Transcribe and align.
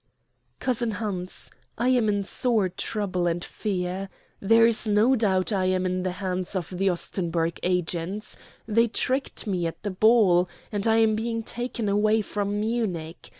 "COUSIN 0.59 0.93
HANS, 0.93 1.51
I 1.77 1.89
am 1.89 2.09
in 2.09 2.23
sore 2.23 2.69
trouble 2.69 3.27
and 3.27 3.45
fear. 3.45 4.09
There 4.39 4.65
is 4.65 4.87
no 4.87 5.15
doubt 5.15 5.53
I 5.53 5.65
am 5.65 5.85
in 5.85 6.01
the 6.01 6.13
hands 6.13 6.55
of 6.55 6.71
the 6.75 6.87
Ostenburg 6.89 7.59
agents 7.61 8.35
they 8.65 8.87
tricked 8.87 9.45
me 9.45 9.67
at 9.67 9.83
the 9.83 9.91
ball, 9.91 10.49
and 10.71 10.87
I 10.87 10.97
am 10.97 11.15
being 11.15 11.43
taken 11.43 11.87
away 11.87 12.21
from 12.23 12.59
Munich. 12.59 13.29